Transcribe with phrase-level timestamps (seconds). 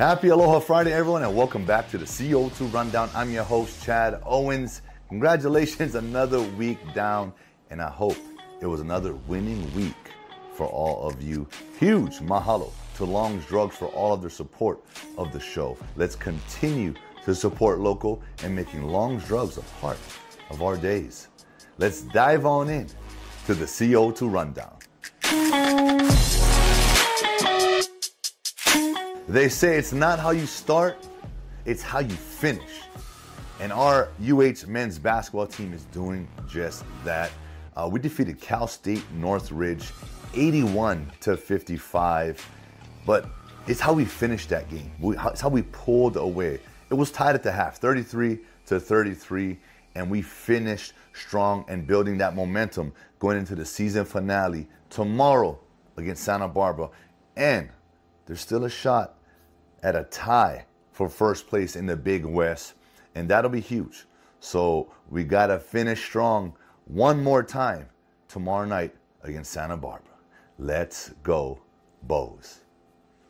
[0.00, 3.10] Happy Aloha Friday, everyone, and welcome back to the CO2 Rundown.
[3.14, 4.80] I'm your host, Chad Owens.
[5.10, 7.34] Congratulations, another week down,
[7.68, 8.16] and I hope
[8.62, 10.14] it was another winning week
[10.54, 11.46] for all of you.
[11.78, 14.82] Huge mahalo to Long's Drugs for all of their support
[15.18, 15.76] of the show.
[15.96, 16.94] Let's continue
[17.26, 19.98] to support local and making Long's Drugs a part
[20.48, 21.28] of our days.
[21.76, 22.86] Let's dive on in
[23.44, 24.78] to the CO2 Rundown.
[29.30, 31.06] They say it's not how you start,
[31.64, 32.80] it's how you finish.
[33.60, 37.30] And our UH men's basketball team is doing just that.
[37.76, 39.92] Uh, we defeated Cal State Northridge
[40.34, 42.44] 81 to 55,
[43.06, 43.30] but
[43.68, 44.90] it's how we finished that game.
[44.98, 46.58] We, it's how we pulled away.
[46.90, 49.56] It was tied at the half, 33 to 33,
[49.94, 55.56] and we finished strong and building that momentum going into the season finale tomorrow
[55.96, 56.90] against Santa Barbara.
[57.36, 57.68] And
[58.26, 59.18] there's still a shot
[59.82, 62.74] at a tie for first place in the Big West,
[63.14, 64.06] and that'll be huge.
[64.40, 66.54] So we got to finish strong
[66.86, 67.88] one more time
[68.28, 70.12] tomorrow night against Santa Barbara.
[70.58, 71.60] Let's go,
[72.02, 72.60] Bows.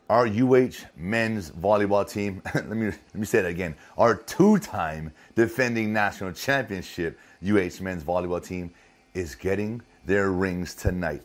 [0.09, 3.75] Our UH men's volleyball team, let me let me say that again.
[3.97, 8.73] Our two-time defending national championship UH men's volleyball team
[9.13, 11.23] is getting their rings tonight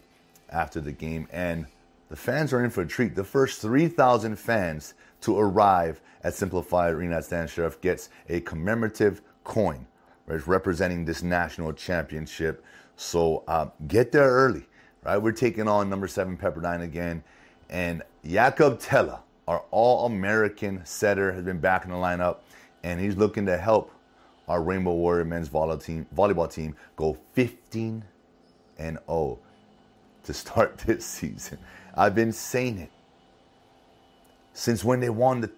[0.50, 1.66] after the game and
[2.08, 3.16] the fans are in for a treat.
[3.16, 9.22] The first 3,000 fans to arrive at SimpliFi Arena at Stan Sheriff gets a commemorative
[9.44, 9.86] coin
[10.26, 12.64] right, representing this national championship.
[12.96, 14.66] So uh, get there early,
[15.04, 15.18] right?
[15.18, 17.22] We're taking on number seven Pepperdine again.
[17.68, 22.38] And Jakob Thelle, our All American setter, has been back in the lineup,
[22.82, 23.92] and he's looking to help
[24.48, 28.04] our Rainbow Warrior men's volleyball team, volleyball team go 15
[28.78, 29.38] and 0
[30.24, 31.58] to start this season.
[31.94, 32.90] I've been saying it
[34.56, 35.50] since when they won the,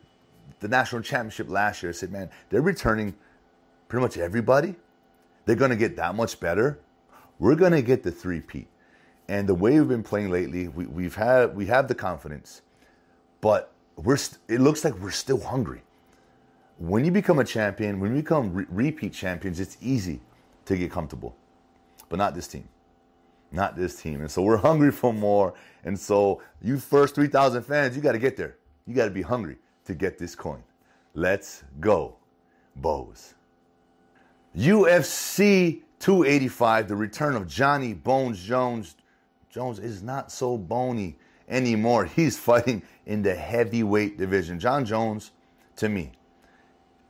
[0.60, 1.91] the national championship last year.
[1.91, 3.14] I said, man, they're returning
[3.86, 4.75] pretty much everybody.
[5.47, 6.81] They're going to get that much better.
[7.38, 8.66] We're going to get the three-peat.
[9.28, 12.62] And the way we've been playing lately, we, we've had we have the confidence,
[13.41, 15.82] but we're st- it looks like we're still hungry.
[16.78, 20.20] When you become a champion, when you become re- repeat champions, it's easy
[20.65, 21.36] to get comfortable,
[22.09, 22.69] but not this team,
[23.53, 24.20] not this team.
[24.22, 25.54] And so we're hungry for more.
[25.84, 28.58] And so you first three thousand fans, you got to get there.
[28.88, 30.62] You got to be hungry to get this coin.
[31.12, 32.16] Let's go,
[32.75, 33.34] Bows.
[34.56, 38.97] UFC 285, the return of Johnny Bones Jones.
[39.50, 41.19] Jones is not so bony
[41.50, 42.06] anymore.
[42.06, 44.59] He's fighting in the heavyweight division.
[44.59, 45.32] Jon Jones,
[45.77, 46.12] to me,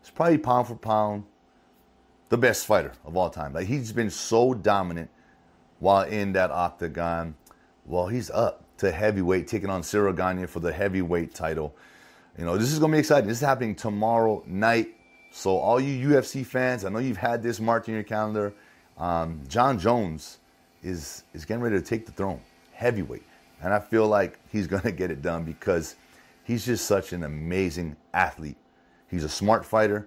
[0.02, 1.24] is probably pound for pound
[2.28, 3.52] the best fighter of all time.
[3.52, 5.10] Like he's been so dominant
[5.78, 7.36] while in that octagon.
[7.86, 11.74] Well, he's up to heavyweight, taking on Ciryl Gane for the heavyweight title.
[12.38, 13.28] You know, this is gonna be exciting.
[13.28, 14.88] This is happening tomorrow night.
[15.30, 18.54] So all you UFC fans, I know you've had this marked in your calendar.
[18.96, 20.38] Um, Jon Jones
[20.82, 22.40] is is getting ready to take the throne,
[22.72, 23.24] heavyweight,
[23.60, 25.96] and I feel like he's gonna get it done because
[26.44, 28.56] he's just such an amazing athlete.
[29.10, 30.06] He's a smart fighter.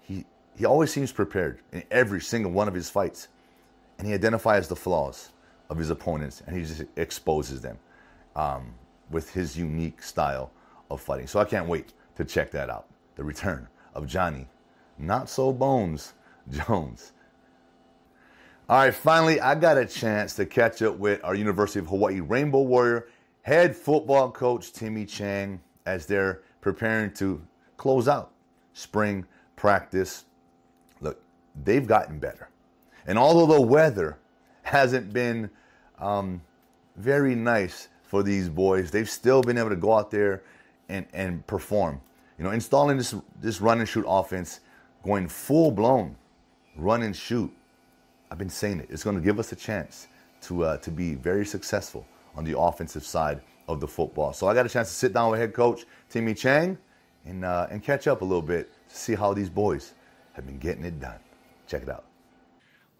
[0.00, 3.28] He he always seems prepared in every single one of his fights,
[3.98, 5.30] and he identifies the flaws
[5.72, 7.78] of his opponents and he just exposes them
[8.36, 8.74] um,
[9.10, 10.50] with his unique style
[10.90, 11.26] of fighting.
[11.26, 12.88] So I can't wait to check that out.
[13.16, 14.48] The return of Johnny,
[14.98, 16.14] not so Bones
[16.50, 17.12] Jones.
[18.68, 22.20] All right, finally, I got a chance to catch up with our University of Hawaii
[22.20, 23.08] Rainbow Warrior
[23.42, 27.42] head football coach Timmy Chang as they're preparing to
[27.76, 28.32] close out
[28.72, 29.26] spring
[29.56, 30.24] practice.
[31.00, 31.20] Look,
[31.64, 32.48] they've gotten better.
[33.06, 34.18] And although the weather
[34.62, 35.50] hasn't been
[35.98, 36.40] um,
[36.96, 38.90] very nice for these boys.
[38.90, 40.42] They've still been able to go out there
[40.90, 41.98] and, and perform.
[42.36, 44.60] You know, installing this this run and shoot offense,
[45.02, 46.14] going full blown
[46.76, 47.50] run and shoot.
[48.30, 48.88] I've been saying it.
[48.90, 50.08] It's going to give us a chance
[50.42, 52.06] to uh, to be very successful
[52.36, 54.34] on the offensive side of the football.
[54.34, 56.76] So I got a chance to sit down with head coach Timmy Chang
[57.24, 59.94] and uh, and catch up a little bit to see how these boys
[60.34, 61.20] have been getting it done.
[61.66, 62.04] Check it out.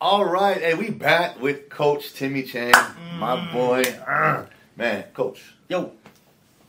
[0.01, 3.19] All right, and we back with Coach Timmy Chang, mm.
[3.19, 3.83] my boy.
[4.07, 4.47] Uh,
[4.77, 5.93] man, Coach, yo,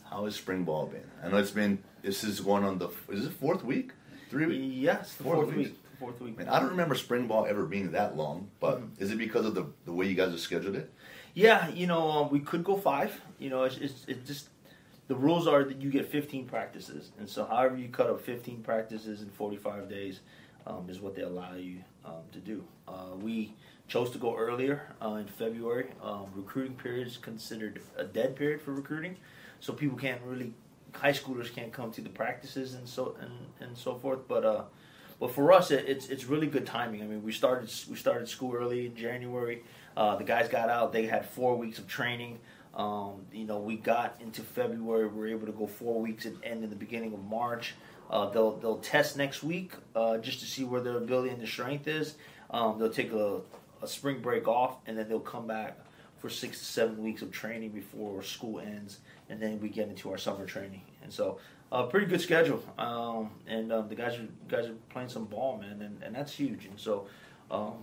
[0.09, 1.09] how has spring ball been?
[1.23, 1.83] I know it's been.
[2.01, 2.89] This is going on the.
[3.09, 3.91] Is it fourth week?
[4.29, 4.75] Three weeks?
[4.75, 5.77] Yes, fourth, fourth week.
[5.99, 6.37] Fourth week.
[6.37, 8.49] Man, I don't remember spring ball ever being that long.
[8.59, 9.03] But mm-hmm.
[9.03, 10.91] is it because of the the way you guys have scheduled it?
[11.33, 13.19] Yeah, you know, um, we could go five.
[13.39, 14.49] You know, it's, it's it just
[15.07, 18.61] the rules are that you get 15 practices, and so however you cut up 15
[18.61, 20.19] practices in 45 days
[20.65, 22.63] um, is what they allow you um, to do.
[22.87, 23.53] Uh, we
[23.87, 25.87] chose to go earlier uh, in February.
[26.01, 29.17] Um, recruiting period is considered a dead period for recruiting,
[29.59, 30.53] so people can't really
[30.95, 34.27] high schoolers can't come to the practices and so and, and so forth.
[34.27, 34.63] But uh,
[35.19, 37.01] but for us, it, it's it's really good timing.
[37.01, 39.63] I mean, we started we started school early in January.
[39.95, 42.39] Uh, the guys got out; they had four weeks of training.
[42.73, 45.07] Um, you know, we got into February.
[45.07, 47.75] We were able to go four weeks and end in the beginning of March.
[48.09, 51.47] Uh, they'll they'll test next week uh, just to see where their ability and their
[51.47, 52.15] strength is.
[52.49, 53.41] Um, they'll take a,
[53.83, 55.77] a spring break off, and then they'll come back
[56.17, 58.99] for six to seven weeks of training before school ends,
[59.29, 60.81] and then we get into our summer training.
[61.03, 61.37] And so,
[61.71, 62.63] a uh, pretty good schedule.
[62.77, 66.33] Um, and um, the guys are guys are playing some ball, man, and, and that's
[66.33, 66.65] huge.
[66.65, 67.07] And so,
[67.51, 67.73] um,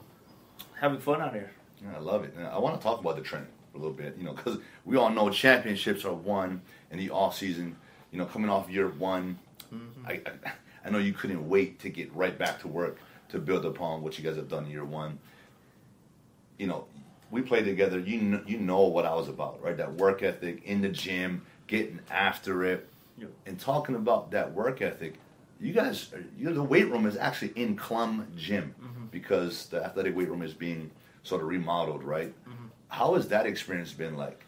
[0.81, 1.50] having fun out here.
[1.82, 2.35] Yeah, I love it.
[2.37, 4.97] And I want to talk about the training a little bit, you know, because we
[4.97, 7.76] all know championships are won in the off season.
[8.11, 9.38] You know, coming off year one,
[9.73, 10.06] mm-hmm.
[10.06, 10.52] I, I,
[10.87, 12.99] I know you couldn't wait to get right back to work
[13.29, 15.19] to build upon what you guys have done in year one.
[16.61, 16.85] You know,
[17.31, 17.99] we played together.
[17.99, 19.77] You know, you know what I was about, right?
[19.79, 22.87] That work ethic in the gym, getting after it,
[23.17, 23.29] yeah.
[23.47, 25.15] and talking about that work ethic.
[25.59, 29.07] You guys, you know, the weight room is actually in Klum Gym mm-hmm.
[29.11, 30.91] because the athletic weight room is being
[31.23, 32.35] sort of remodeled, right?
[32.47, 32.67] Mm-hmm.
[32.89, 34.45] How has that experience been like?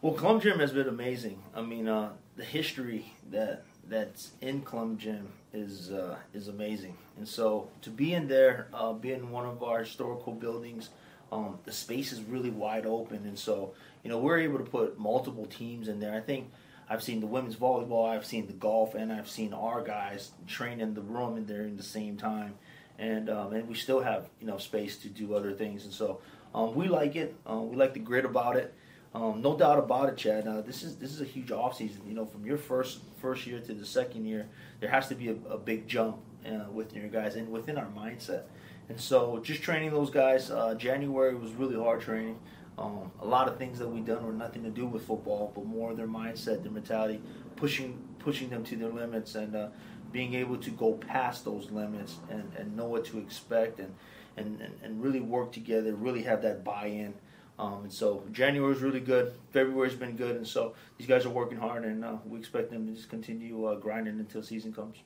[0.00, 1.42] Well, Klum Gym has been amazing.
[1.54, 7.28] I mean, uh, the history that that's in Klum Gym is uh, is amazing, and
[7.28, 10.88] so to be in there, uh, be in one of our historical buildings,
[11.32, 14.98] um, the space is really wide open, and so you know we're able to put
[14.98, 16.14] multiple teams in there.
[16.14, 16.50] I think
[16.88, 20.80] I've seen the women's volleyball, I've seen the golf, and I've seen our guys train
[20.80, 22.54] in the room in there in the same time,
[22.98, 26.20] and um, and we still have you know space to do other things, and so
[26.54, 27.36] um, we like it.
[27.48, 28.74] Uh, we like the grit about it.
[29.12, 30.46] Um, no doubt about it, Chad.
[30.46, 32.02] Uh, this is this is a huge off season.
[32.06, 34.48] You know, from your first first year to the second year,
[34.80, 37.88] there has to be a, a big jump uh, within your guys and within our
[37.96, 38.42] mindset.
[38.90, 40.50] And so, just training those guys.
[40.50, 42.40] Uh, January was really hard training.
[42.76, 45.64] Um, a lot of things that we done were nothing to do with football, but
[45.64, 47.22] more their mindset, their mentality,
[47.54, 49.68] pushing pushing them to their limits, and uh,
[50.10, 53.94] being able to go past those limits and, and know what to expect, and,
[54.36, 57.14] and, and really work together, really have that buy-in.
[57.60, 59.34] Um, and so January is really good.
[59.52, 62.88] February's been good, and so these guys are working hard, and uh, we expect them
[62.88, 64.96] to just continue uh, grinding until season comes.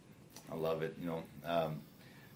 [0.50, 0.96] I love it.
[0.98, 1.80] You know, um,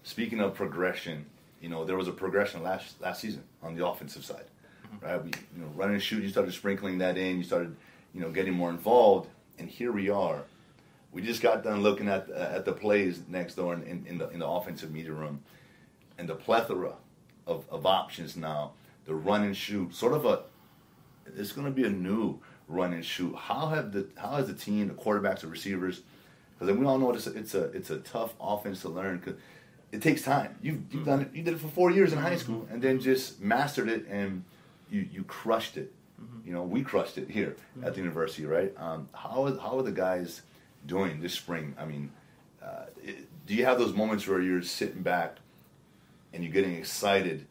[0.03, 1.25] speaking of progression,
[1.61, 4.45] you know there was a progression last last season on the offensive side,
[4.85, 5.05] mm-hmm.
[5.05, 5.23] right?
[5.23, 6.23] We you know running and shoot.
[6.23, 7.37] You started sprinkling that in.
[7.37, 7.75] You started
[8.13, 10.43] you know getting more involved, and here we are.
[11.11, 14.17] We just got done looking at uh, at the plays next door in, in, in
[14.17, 15.41] the in the offensive media room,
[16.17, 16.93] and the plethora
[17.47, 18.73] of, of options now
[19.09, 20.43] the run and shoot, sort of a.
[21.35, 23.35] It's going to be a new run and shoot.
[23.35, 26.01] How have the how has the team, the quarterbacks, the receivers?
[26.57, 29.39] Because we all know it's a, it's a it's a tough offense to learn because
[29.91, 30.55] it takes time.
[30.61, 31.29] You've you've done it.
[31.33, 34.43] You did it for four years in high school, and then just mastered it, and
[34.89, 35.93] you you crushed it.
[36.21, 36.47] Mm-hmm.
[36.47, 37.85] You know, we crushed it here mm-hmm.
[37.85, 38.73] at the university, right?
[38.77, 40.41] Um, how are, how are the guys
[40.85, 41.75] doing this spring?
[41.79, 42.11] I mean,
[42.61, 45.37] uh, it, do you have those moments where you're sitting back
[46.33, 47.45] and you're getting excited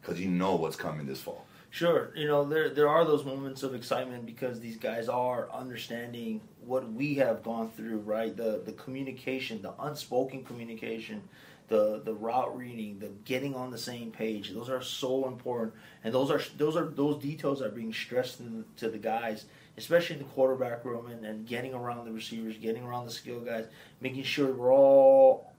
[0.00, 1.46] because you know what's coming this fall.
[1.70, 6.42] Sure, you know there there are those moments of excitement because these guys are understanding
[6.66, 8.36] what we have gone through, right?
[8.36, 11.22] The the communication, the unspoken communication,
[11.68, 14.52] the the route reading, the getting on the same page.
[14.52, 18.64] Those are so important, and those are those are those details are being stressed to,
[18.76, 22.82] to the guys, especially in the quarterback room, and, and getting around the receivers, getting
[22.82, 23.66] around the skill guys,
[24.00, 25.52] making sure we're all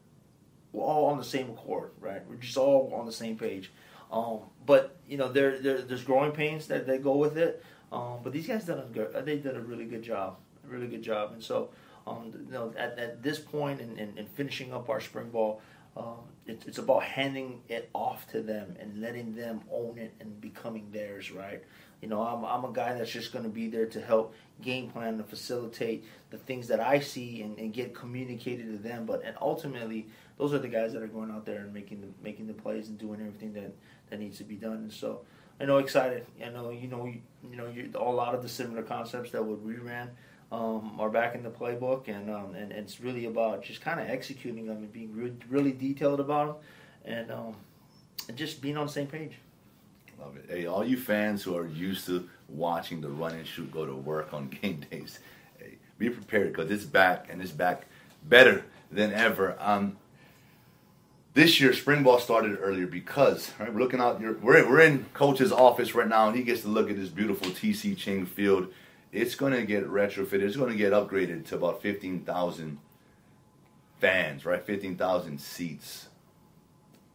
[0.73, 2.21] we're all on the same accord, right?
[2.27, 3.71] We're just all on the same page.
[4.11, 7.63] Um, but you know, there, there, there's growing pains that, that go with it.
[7.91, 11.03] Um, but these guys done a they did a really good job, a really good
[11.03, 11.31] job.
[11.33, 11.69] And so,
[12.07, 15.61] um, you know, at, at this point in, in, in finishing up our spring ball,
[15.95, 20.41] um, it, it's about handing it off to them and letting them own it and
[20.41, 21.63] becoming theirs, right?
[22.01, 24.89] You know, I'm, I'm a guy that's just going to be there to help game
[24.89, 29.05] plan and facilitate the things that I see and, and get communicated to them.
[29.05, 30.07] But and ultimately,
[30.37, 32.89] those are the guys that are going out there and making the making the plays
[32.89, 33.73] and doing everything that
[34.09, 34.73] that needs to be done.
[34.73, 35.21] And so
[35.61, 36.25] I know excited.
[36.43, 39.45] I know you know you, you know you, a lot of the similar concepts that
[39.45, 40.09] what we ran
[40.51, 43.99] um, are back in the playbook, and um, and, and, it's really about just kind
[43.99, 46.61] of executing them and being really, really detailed about
[47.05, 47.55] them, and um,
[48.27, 49.33] and just being on the same page.
[50.19, 50.45] Love it.
[50.47, 53.95] Hey, all you fans who are used to watching the run and shoot go to
[53.95, 55.19] work on game days,
[55.57, 57.87] hey, be prepared because it's back and it's back
[58.23, 59.55] better than ever.
[59.59, 59.97] Um,
[61.33, 65.51] this year spring ball started earlier because right we're looking out we're, we're in coach's
[65.51, 68.67] office right now and he gets to look at this beautiful TC Ching field
[69.13, 72.79] it's going to get retrofitted it's going to get upgraded to about 15000
[73.99, 76.09] fans right 15000 seats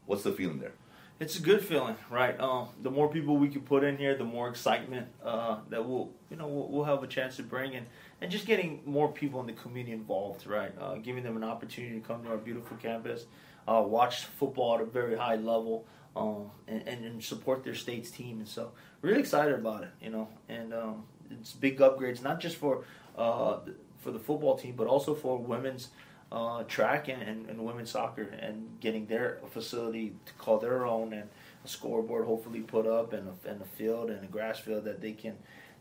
[0.06, 0.72] what's the feeling there
[1.20, 2.38] It's a good feeling, right?
[2.38, 6.10] Um, the more people we can put in here, the more excitement uh, that we'll,
[6.30, 7.86] you know, we'll, we'll, have a chance to bring in,
[8.20, 10.72] and just getting more people in the community involved, right?
[10.80, 13.26] Uh, giving them an opportunity to come to our beautiful campus,
[13.66, 18.38] uh, watch football at a very high level, um, and, and, support their state's team.
[18.38, 18.70] And so,
[19.02, 20.28] really excited about it, you know.
[20.48, 22.84] And um, it's big upgrades, not just for
[23.16, 23.58] uh,
[23.98, 25.88] for the football team, but also for women's
[26.30, 31.14] uh, track and, and, and, women's soccer and getting their facility to call their own
[31.14, 31.28] and
[31.64, 35.00] a scoreboard hopefully put up and a, and a field and a grass field that
[35.00, 35.34] they can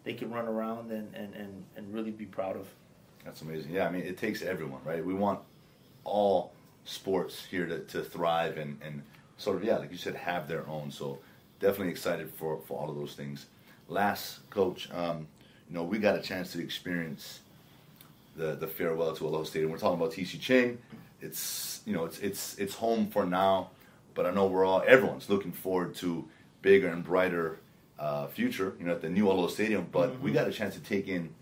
[0.05, 2.67] they can run around and, and, and, and really be proud of.
[3.25, 3.73] That's amazing.
[3.73, 5.03] Yeah, I mean, it takes everyone, right?
[5.05, 5.41] We want
[6.05, 6.53] all
[6.85, 9.03] sports here to, to thrive and, and
[9.35, 10.91] sort of, yeah, like you said, have their own.
[10.91, 11.19] So
[11.59, 13.47] definitely excited for, for all of those things.
[13.89, 15.27] Last, coach, um,
[15.69, 17.41] you know, we got a chance to experience
[18.35, 19.71] the the farewell to Aloha Stadium.
[19.71, 20.77] We're talking about TC Ching.
[21.21, 23.71] It's you know it's it's it's home for now,
[24.13, 26.27] but I know we're all everyone's looking forward to
[26.61, 27.59] bigger and brighter
[27.99, 28.75] uh, future.
[28.79, 30.23] You know at the new Aloha Stadium, but mm-hmm.
[30.23, 31.33] we got a chance to take in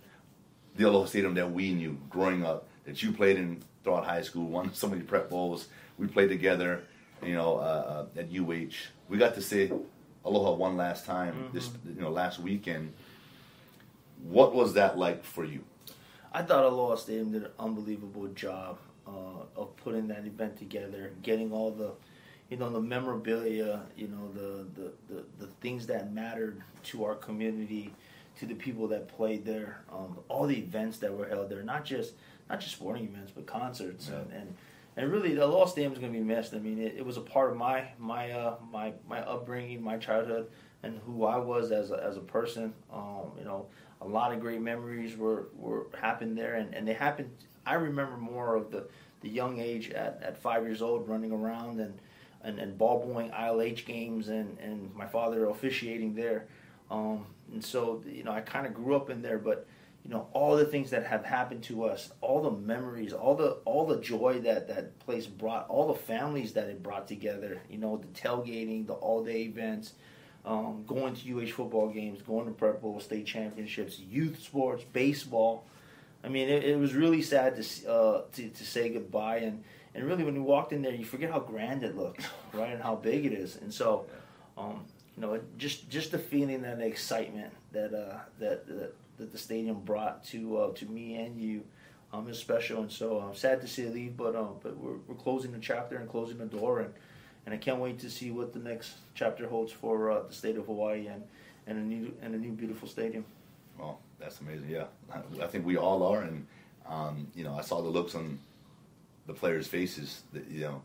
[0.75, 4.45] the Aloha Stadium that we knew growing up, that you played in throughout high school,
[4.47, 5.67] won so many prep bowls.
[5.97, 6.83] We played together,
[7.23, 8.73] you know, uh, uh at UH.
[9.07, 9.71] We got to say
[10.23, 11.53] Aloha one last time mm-hmm.
[11.53, 12.93] this you know last weekend.
[14.29, 15.63] What was that like for you?
[16.33, 21.51] I thought Aloha Stadium did an unbelievable job uh, of putting that event together, getting
[21.51, 21.91] all the,
[22.49, 27.15] you know, the memorabilia, you know, the, the, the, the things that mattered to our
[27.15, 27.93] community,
[28.39, 31.85] to the people that played there, um, all the events that were held there, not
[31.85, 32.13] just
[32.49, 34.19] not just sporting events, but concerts yeah.
[34.19, 34.55] and, and
[34.97, 36.53] and really the Aloha Stadium is going to be missed.
[36.53, 39.97] I mean, it, it, was a part of my my uh, my my upbringing, my
[39.97, 40.47] childhood,
[40.83, 42.73] and who I was as a, as a person.
[42.93, 43.67] Um, you know,
[44.05, 47.31] a lot of great memories were, were happened there, and, and they happened.
[47.65, 48.87] I remember more of the,
[49.21, 51.99] the young age at, at five years old, running around and
[52.43, 56.45] and, and ball boying ILH games, and, and my father officiating there.
[56.91, 59.65] Um, and so you know, I kind of grew up in there, but
[60.03, 63.57] you know, all the things that have happened to us, all the memories, all the
[63.65, 67.61] all the joy that that place brought, all the families that it brought together.
[67.67, 69.93] You know, the tailgating, the all day events
[70.45, 75.65] um, going to UH football games, going to Prep Bowl, state championships, youth sports, baseball.
[76.23, 79.63] I mean, it, it was really sad to, uh, to, to say goodbye, and
[79.95, 82.81] and really when you walked in there, you forget how grand it looks, right, and
[82.81, 84.05] how big it is, and so,
[84.57, 84.85] um,
[85.15, 89.37] you know, just just the feeling and the excitement that uh, that, that that the
[89.37, 91.63] stadium brought to uh, to me and you.
[92.13, 94.77] Um, is special, and so I'm uh, sad to see it leave, but um, but
[94.77, 96.93] we're, we're closing the chapter and closing the door, and
[97.45, 100.57] and I can't wait to see what the next chapter holds for uh, the state
[100.57, 101.23] of Hawaii and,
[101.67, 103.25] and a new and a new beautiful stadium.
[103.77, 104.69] Well, that's amazing.
[104.69, 104.85] Yeah,
[105.41, 106.47] I think we all are, and
[106.87, 108.39] um, you know, I saw the looks on
[109.27, 110.23] the players' faces.
[110.33, 110.81] That, you know,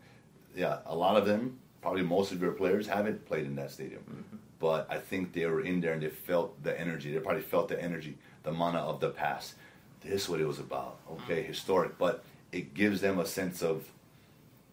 [0.54, 4.02] yeah, a lot of them, probably most of your players, haven't played in that stadium,
[4.02, 4.36] mm-hmm.
[4.58, 7.12] but I think they were in there and they felt the energy.
[7.12, 9.54] They probably felt the energy, the mana of the past.
[10.02, 10.98] This is what it was about.
[11.10, 11.48] Okay, mm-hmm.
[11.48, 13.84] historic, but it gives them a sense of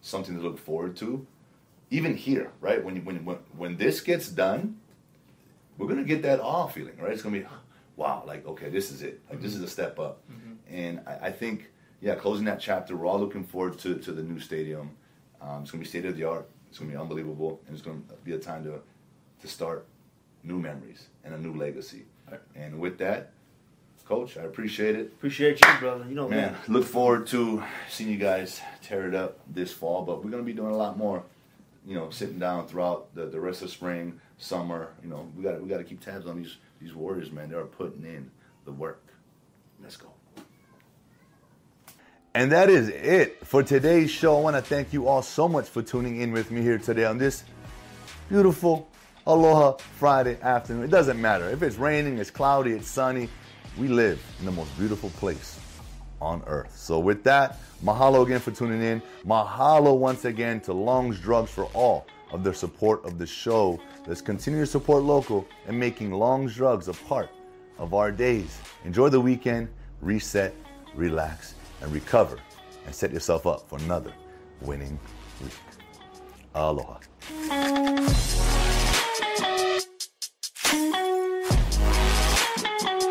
[0.00, 1.26] something to look forward to
[1.90, 2.82] even here, right?
[2.84, 4.78] When when when when this gets done,
[5.76, 7.12] we're gonna get that awe feeling, right?
[7.12, 7.46] It's gonna be,
[7.96, 9.20] wow, like okay, this is it.
[9.30, 10.20] Like this is a step up.
[10.30, 10.52] Mm-hmm.
[10.70, 14.22] And I, I, think, yeah, closing that chapter, we're all looking forward to to the
[14.22, 14.90] new stadium.
[15.40, 16.48] Um, it's gonna be state of the art.
[16.68, 18.80] It's gonna be unbelievable, and it's gonna be a time to
[19.40, 19.86] to start
[20.42, 22.04] new memories and a new legacy.
[22.30, 22.40] Right.
[22.54, 23.32] And with that,
[24.04, 25.06] Coach, I appreciate it.
[25.18, 26.06] Appreciate you, brother.
[26.08, 26.52] You know, man.
[26.52, 26.56] man.
[26.66, 30.54] Look forward to seeing you guys tear it up this fall, but we're gonna be
[30.54, 31.24] doing a lot more
[31.88, 34.92] you know, sitting down throughout the, the rest of spring, summer.
[35.02, 37.48] You know, we got we got to keep tabs on these these warriors, man.
[37.48, 38.30] They are putting in
[38.66, 39.02] the work.
[39.82, 40.08] Let's go.
[42.34, 44.36] And that is it for today's show.
[44.36, 47.06] I want to thank you all so much for tuning in with me here today
[47.06, 47.42] on this
[48.28, 48.90] beautiful
[49.26, 50.84] Aloha Friday afternoon.
[50.84, 53.30] It doesn't matter if it's raining, it's cloudy, it's sunny.
[53.78, 55.57] We live in the most beautiful place
[56.20, 56.76] on earth.
[56.76, 59.02] So, with that, mahalo again for tuning in.
[59.26, 63.80] Mahalo once again to Long's Drugs for all of their support of the show.
[64.06, 67.30] Let's continue to support local and making Long's Drugs a part
[67.78, 68.58] of our days.
[68.84, 69.68] Enjoy the weekend,
[70.00, 70.54] reset,
[70.94, 72.38] relax, and recover,
[72.86, 74.12] and set yourself up for another
[74.60, 74.98] winning
[75.42, 75.52] week.
[76.54, 77.87] Aloha.